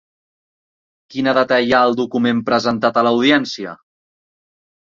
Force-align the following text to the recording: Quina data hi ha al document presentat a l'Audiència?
Quina 1.15 1.33
data 1.39 1.59
hi 1.65 1.75
ha 1.75 1.83
al 1.89 1.93
document 2.01 2.41
presentat 2.49 2.99
a 3.03 3.07
l'Audiència? 3.11 3.77